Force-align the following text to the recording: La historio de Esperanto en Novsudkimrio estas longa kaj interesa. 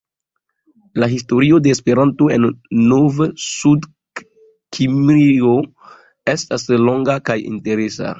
La 1.01 1.07
historio 1.15 1.57
de 1.65 1.73
Esperanto 1.73 2.29
en 2.37 2.47
Novsudkimrio 2.91 5.53
estas 6.35 6.65
longa 6.87 7.19
kaj 7.31 7.37
interesa. 7.51 8.09